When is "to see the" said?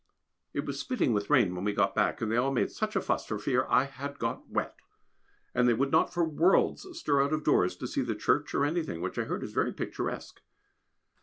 7.75-8.15